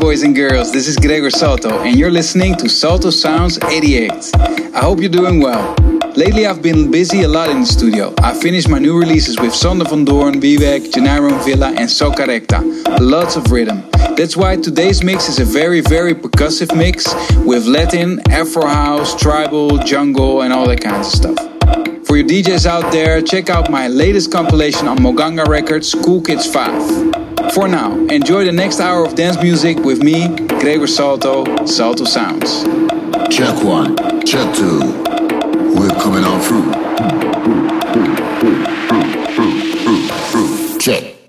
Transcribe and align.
boys 0.00 0.22
and 0.22 0.34
girls. 0.34 0.72
This 0.72 0.88
is 0.88 0.96
Gregor 0.96 1.28
Salto, 1.30 1.80
and 1.80 1.94
you're 1.94 2.10
listening 2.10 2.56
to 2.56 2.70
Salto 2.70 3.10
Sounds 3.10 3.58
88. 3.64 4.10
I 4.34 4.80
hope 4.80 4.98
you're 4.98 5.10
doing 5.10 5.40
well. 5.40 5.74
Lately, 6.16 6.46
I've 6.46 6.62
been 6.62 6.90
busy 6.90 7.22
a 7.22 7.28
lot 7.28 7.50
in 7.50 7.60
the 7.60 7.66
studio. 7.66 8.14
I 8.18 8.32
finished 8.32 8.68
my 8.68 8.78
new 8.78 8.98
releases 8.98 9.38
with 9.38 9.54
Sander 9.54 9.84
van 9.84 10.06
Doorn, 10.06 10.40
Vivek, 10.40 10.90
Gennaro 10.90 11.36
Villa, 11.44 11.68
and 11.68 11.88
Soca 11.88 12.26
Recta. 12.26 12.60
Lots 12.98 13.36
of 13.36 13.52
rhythm. 13.52 13.82
That's 14.16 14.38
why 14.38 14.56
today's 14.56 15.04
mix 15.04 15.28
is 15.28 15.38
a 15.38 15.44
very, 15.44 15.82
very 15.82 16.14
percussive 16.14 16.74
mix 16.74 17.14
with 17.44 17.66
Latin, 17.66 18.20
Afro 18.30 18.66
House, 18.66 19.14
Tribal, 19.14 19.78
Jungle, 19.84 20.42
and 20.42 20.52
all 20.52 20.66
that 20.66 20.80
kinds 20.80 21.08
of 21.08 21.12
stuff. 21.12 22.06
For 22.06 22.16
you 22.16 22.24
DJs 22.24 22.64
out 22.64 22.90
there, 22.90 23.20
check 23.20 23.50
out 23.50 23.70
my 23.70 23.86
latest 23.88 24.32
compilation 24.32 24.88
on 24.88 24.98
Mo'Kanga 24.98 25.46
Records, 25.46 25.94
Cool 25.94 26.22
Kids 26.22 26.50
5. 26.50 27.19
For 27.48 27.66
now, 27.66 27.96
enjoy 28.06 28.44
the 28.44 28.52
next 28.52 28.80
hour 28.80 29.04
of 29.04 29.14
dance 29.14 29.42
music 29.42 29.78
with 29.78 30.02
me, 30.02 30.28
Gregor 30.60 30.86
Salto, 30.86 31.66
Salto 31.66 32.04
Sounds. 32.04 32.64
Check 33.34 33.64
one, 33.64 33.96
check 34.24 34.54
two. 34.54 34.78
We're 35.74 35.88
coming 36.00 36.24
on 36.24 36.40
through. 36.40 36.70
Check. 40.78 41.19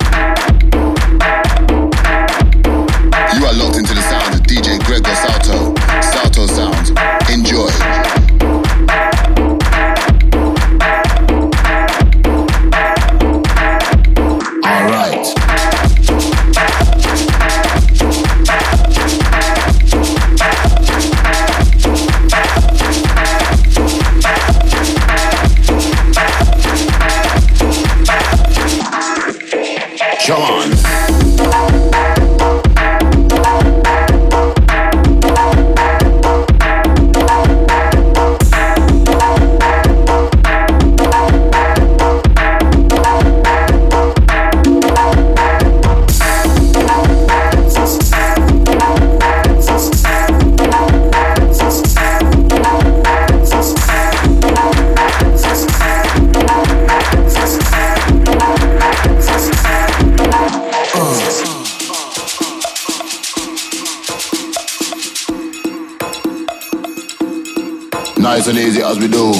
Nice 68.21 68.45
and 68.45 68.57
easy 68.59 68.83
as 68.83 68.99
we 68.99 69.07
do. 69.07 69.33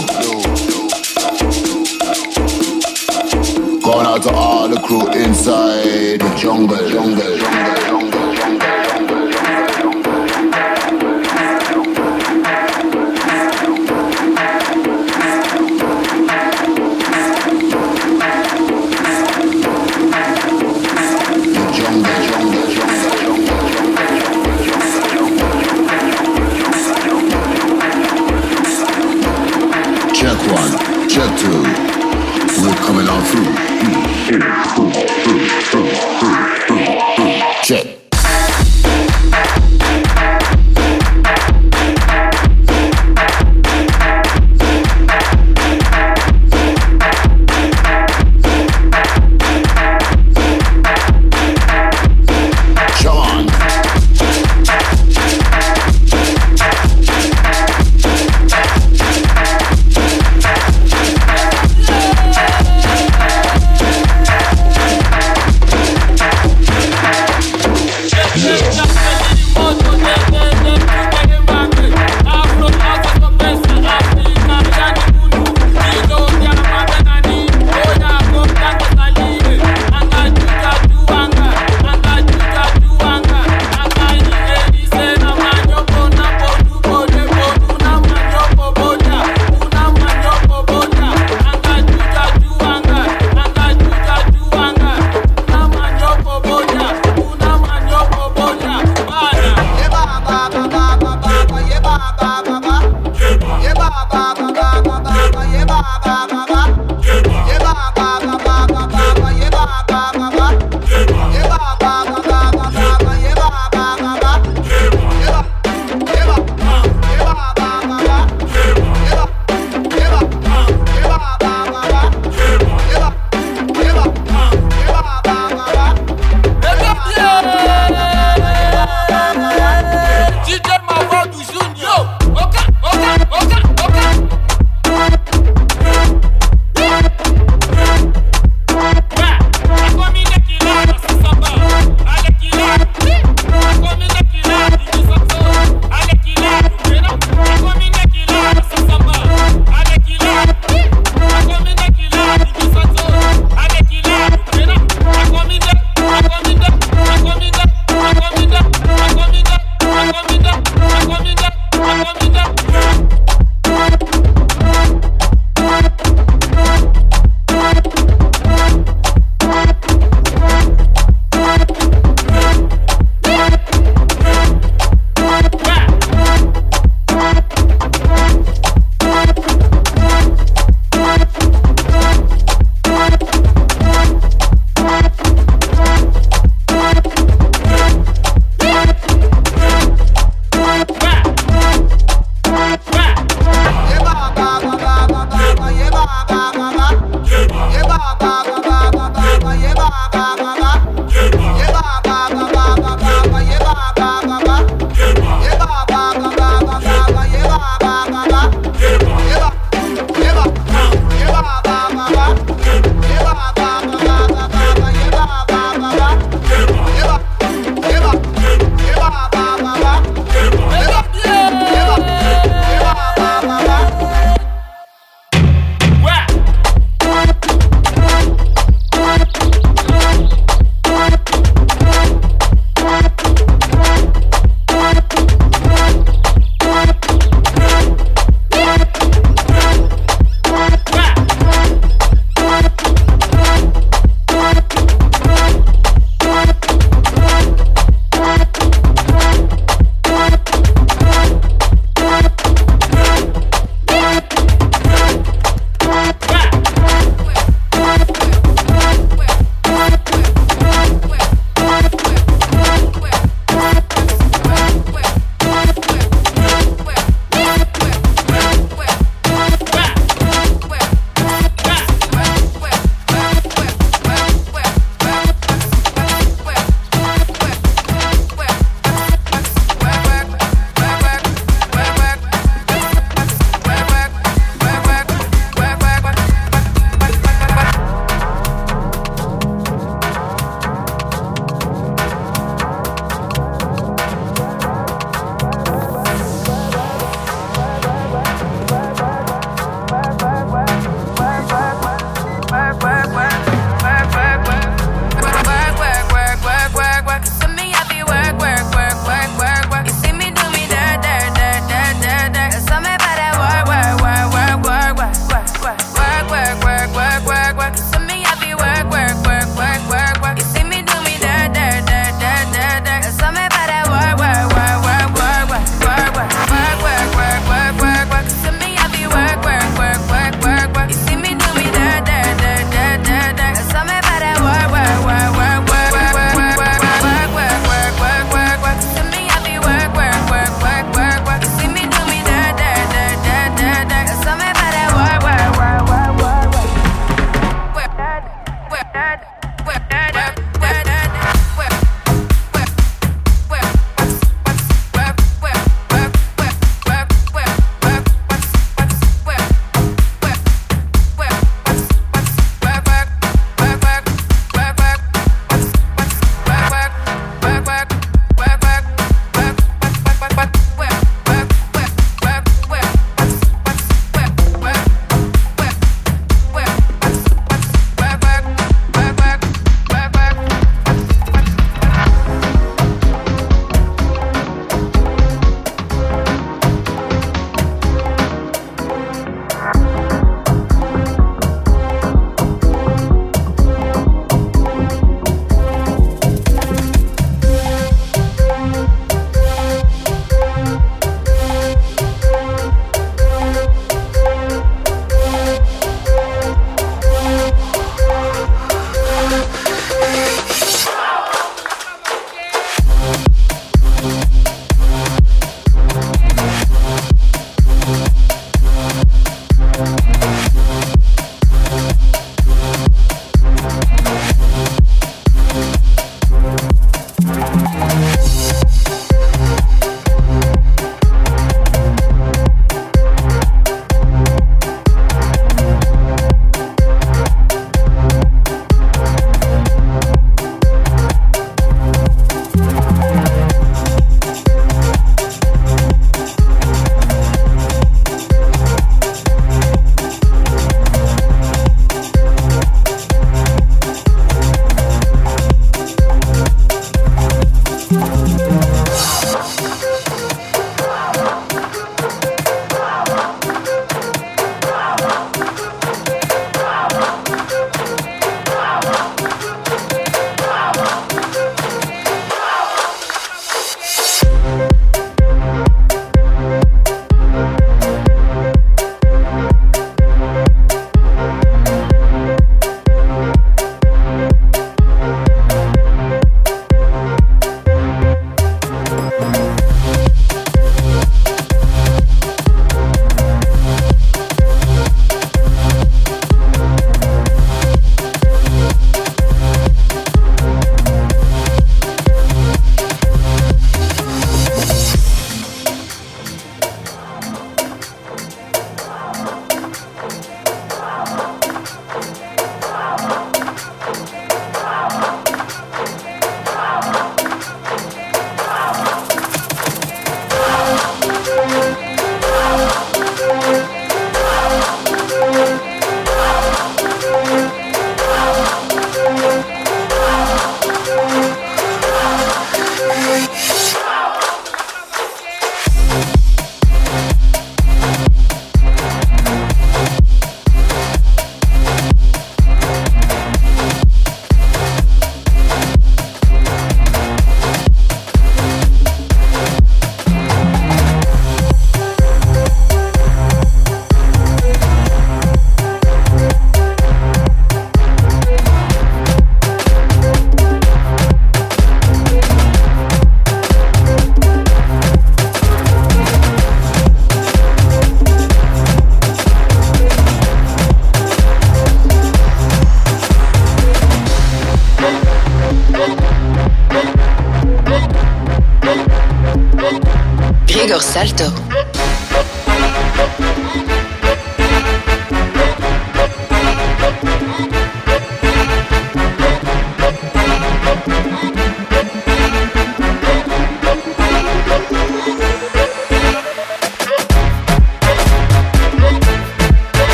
Going 3.81 4.07
out 4.07 4.23
to 4.23 4.31
all 4.33 4.67
the 4.67 4.81
crew 4.83 5.07
inside 5.11 6.19
the 6.19 6.35
jungle, 6.35 6.89
jungle, 6.89 7.37
jungle, 7.37 7.75
jungle, 7.77 8.35
jungle. 8.35 8.80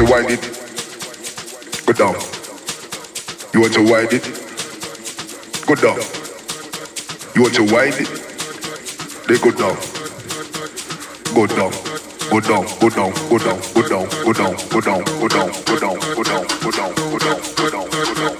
to 0.00 0.10
wind 0.10 0.30
it. 0.30 0.40
Go 1.84 1.92
down. 1.92 2.14
You 3.52 3.60
want 3.60 3.74
to 3.74 3.82
wind 3.82 4.12
it? 4.12 4.24
Go 5.66 5.74
down. 5.74 6.00
You 7.34 7.42
want 7.42 7.54
to 7.54 7.64
wind 7.64 7.94
it? 7.98 8.08
They 9.28 9.36
go 9.38 9.50
down. 9.50 9.76
Go 11.34 11.46
down. 11.46 11.72
Go 12.30 12.38
down, 12.38 12.64
go 12.78 12.88
down, 12.88 13.12
go 13.28 13.38
down, 13.38 13.58
go 13.74 13.82
down, 13.82 14.06
go 14.22 14.32
down, 14.32 14.32
go 14.32 14.32
down, 14.32 14.54
go 14.70 14.80
down, 14.80 15.04
go 15.18 15.28
down, 15.28 15.50
go 15.66 15.76
down, 15.76 15.98
go 16.14 16.22
down, 16.22 16.22
go 16.22 16.22
down, 16.22 16.46
go 16.62 16.70
down, 16.70 16.94
go 17.56 17.68
down, 17.68 17.90
go 17.90 18.14
down. 18.14 18.39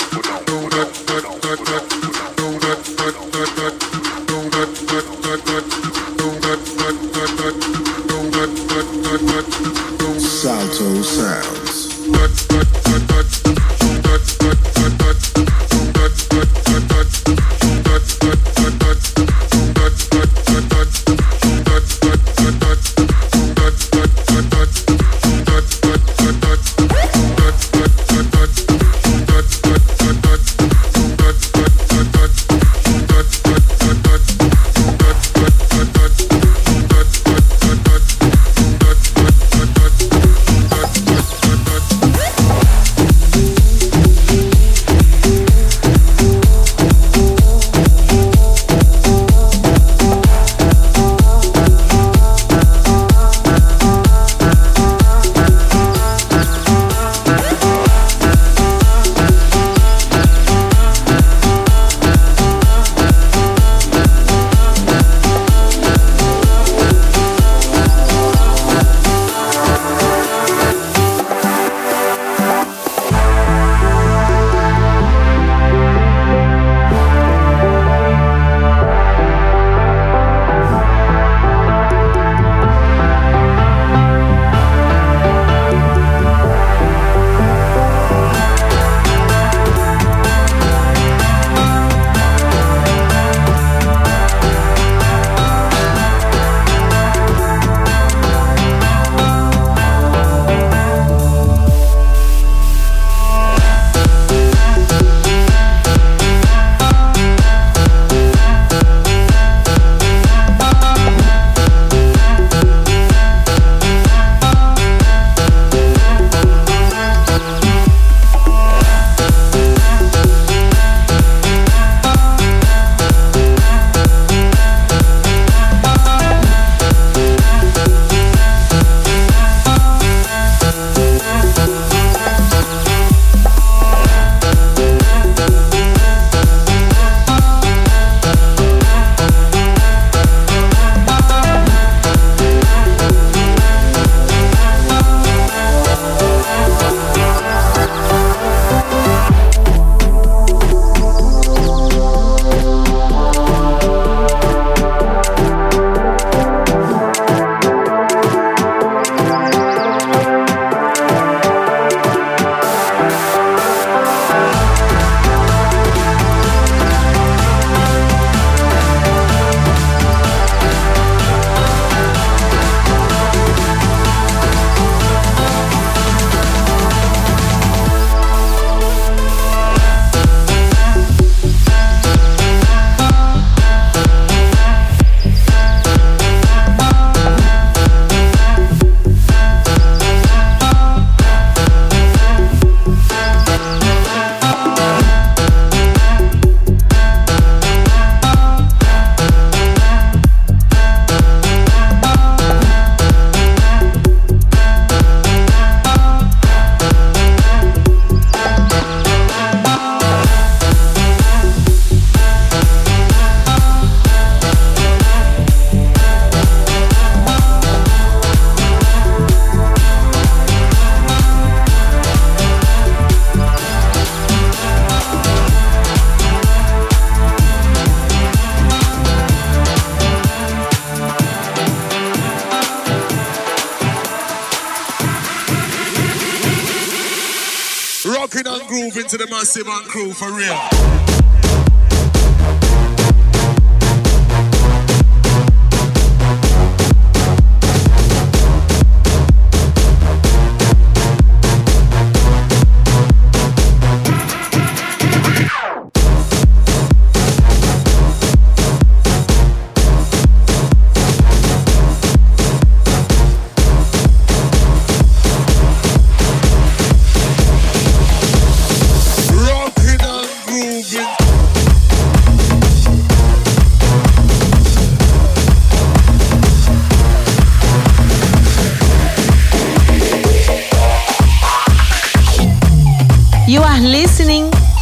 Into 239.12 239.24
the 239.24 239.30
massive 239.30 239.66
and 239.66 239.86
crew 239.86 240.12
for 240.12 240.30
real. 240.30 241.09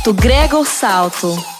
Do 0.08 0.14
Gregor 0.14 0.64
Salto. 0.64 1.57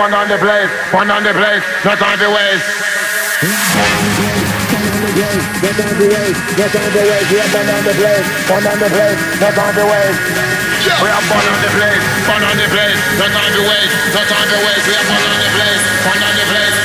Born 0.00 0.14
on 0.16 0.28
the 0.32 0.38
place, 0.40 0.70
born 0.92 1.10
on 1.12 1.22
the 1.22 1.34
place, 1.36 1.60
not 1.84 2.00
on 2.00 2.16
the 2.16 2.30
ways. 2.32 2.62
Not 5.60 5.76
on 5.76 5.92
the 6.00 6.08
ways, 6.08 6.36
not 6.56 6.72
on 6.72 6.88
the 6.88 7.04
are 7.36 7.52
born 7.52 7.68
on 7.68 7.84
the 7.84 7.92
place, 8.00 8.26
born 8.48 8.64
on 8.64 8.78
the 8.80 8.88
place, 8.88 9.20
not 9.44 9.58
on 9.60 9.72
the 9.76 9.84
ways. 9.84 10.16
We 11.04 11.08
are 11.12 11.24
born 11.28 11.44
on 11.52 11.60
the 11.60 11.68
place, 11.76 12.00
born 12.24 12.42
on 12.48 12.56
the 12.56 12.68
place, 12.72 12.96
not 13.20 13.28
on 13.28 13.50
the 13.52 13.60
ways, 13.68 13.92
not 14.16 14.30
on 14.40 14.46
the 14.48 14.58
ways. 14.64 14.82
We 14.88 14.94
are 14.96 15.04
born 15.04 15.20
on 15.20 15.36
the 15.36 15.50
place, 15.52 15.82
born 16.00 16.22
on 16.24 16.32
the 16.32 16.46
place, 16.48 16.79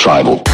tribal. 0.00 0.49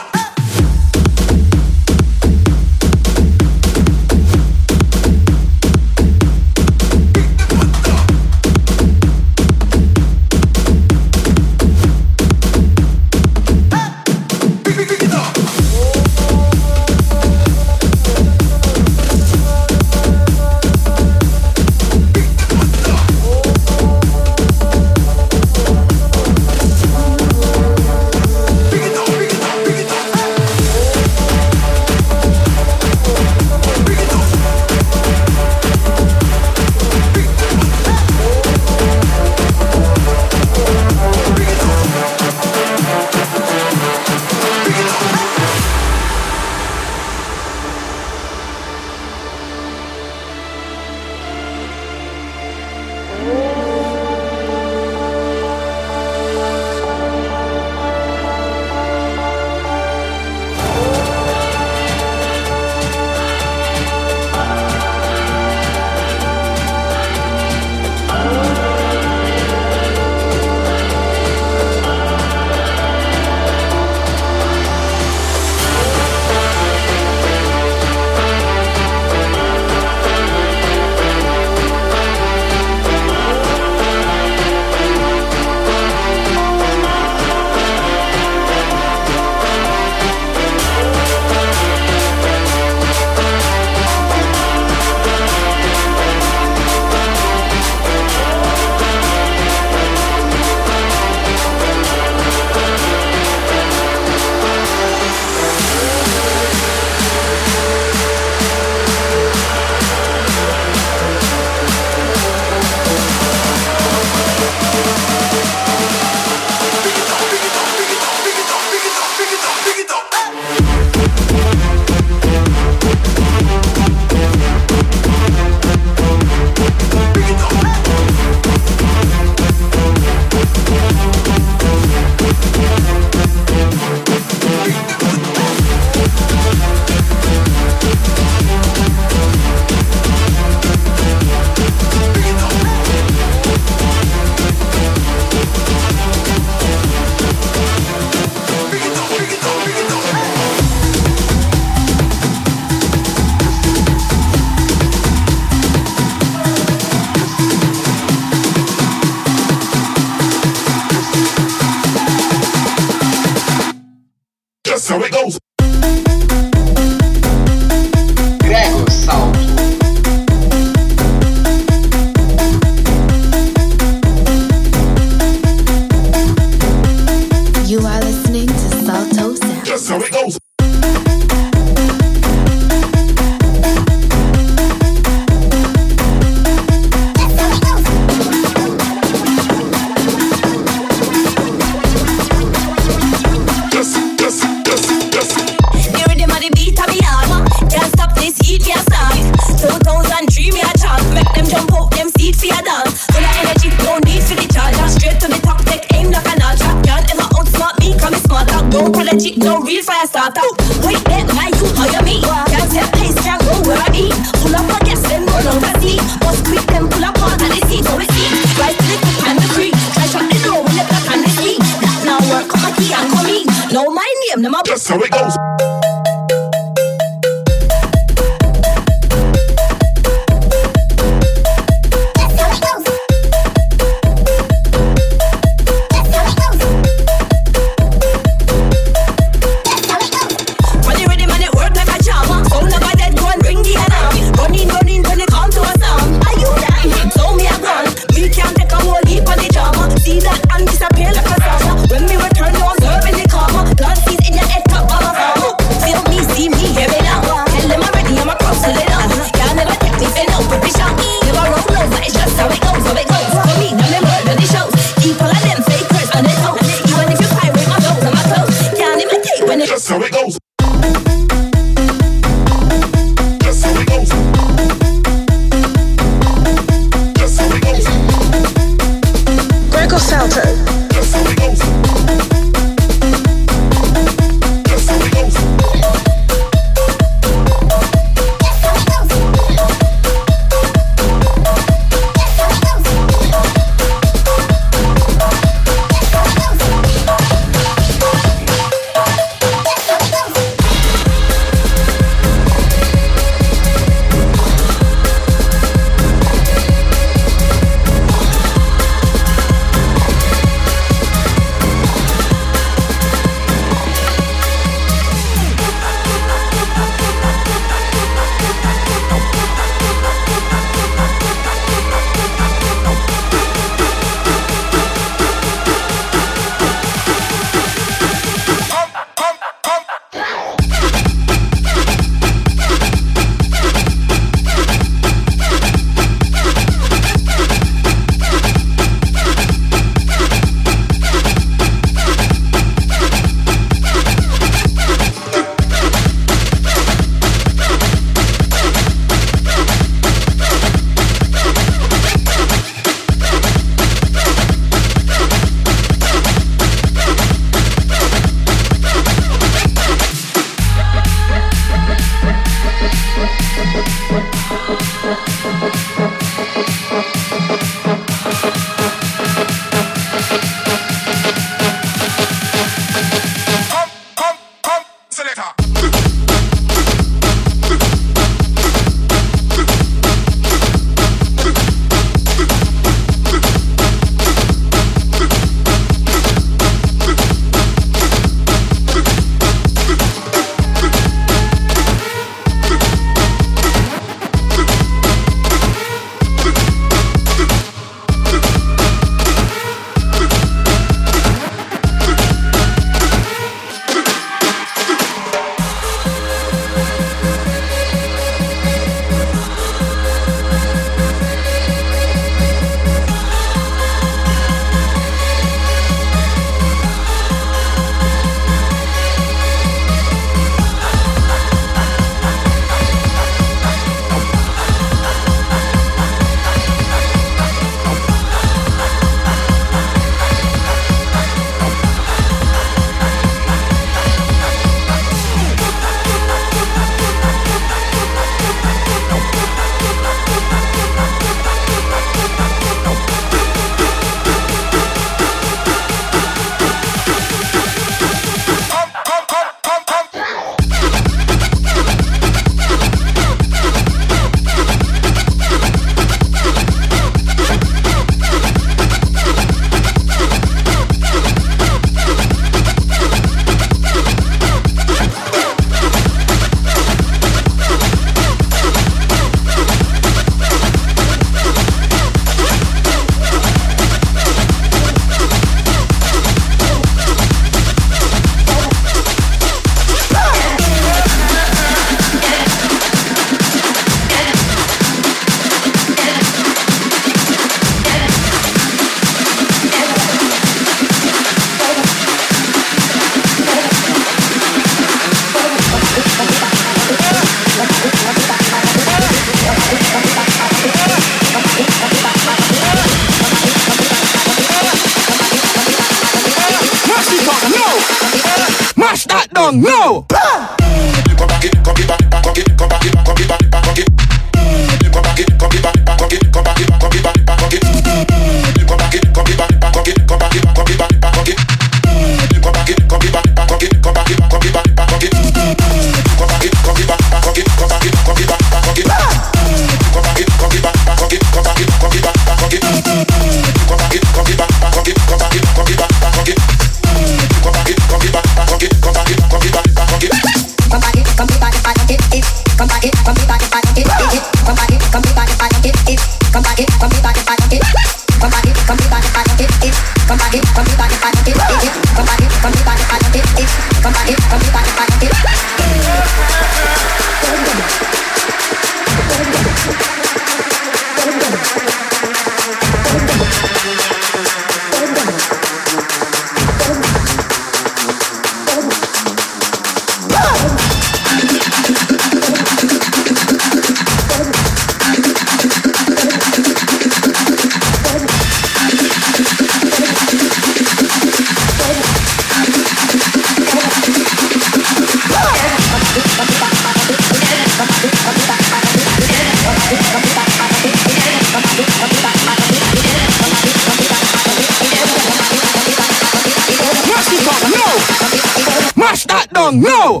Mash 599.52 600.00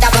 that 0.00 0.11